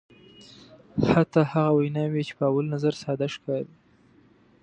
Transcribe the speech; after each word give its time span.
حتی 1.11 1.41
هغه 1.51 1.71
ویناوی 1.79 2.21
چې 2.27 2.33
په 2.39 2.43
اول 2.49 2.65
نظر 2.75 2.93
ساده 3.01 3.27
ښکاري. 3.33 3.73